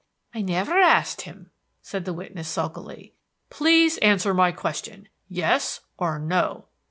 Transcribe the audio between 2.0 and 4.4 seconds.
the witness sulkily. "Please answer